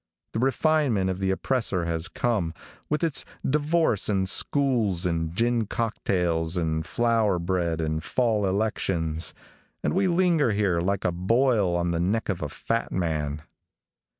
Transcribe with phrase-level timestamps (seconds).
[0.33, 2.55] The refinement of the oppressor has come,
[2.89, 9.35] with its divorce and schools and gin cocktails and flour bread and fall elections,
[9.83, 13.43] and we linger here like a boil on the neck of a fat man.